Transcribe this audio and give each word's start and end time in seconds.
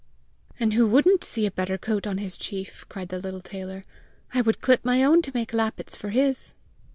"And 0.59 0.73
who 0.73 0.87
wouldn't 0.87 1.23
see 1.23 1.45
a 1.45 1.51
better 1.51 1.77
coat 1.77 2.07
on 2.07 2.17
his 2.17 2.35
chief!" 2.35 2.89
cried 2.89 3.09
the 3.09 3.19
little 3.19 3.39
tailor. 3.39 3.83
"I 4.33 4.41
would 4.41 4.59
clip 4.59 4.83
my 4.83 5.03
own 5.03 5.21
to 5.21 5.31
make 5.35 5.53
lappets 5.53 5.95
for 5.95 6.09
his!" 6.09 6.55